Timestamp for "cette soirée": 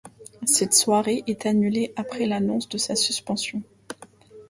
0.45-1.23